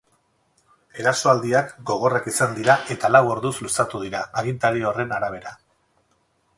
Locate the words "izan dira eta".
2.33-3.13